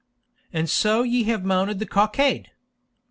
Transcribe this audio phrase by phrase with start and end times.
[0.51, 2.49] And so ye have mounted the cockade?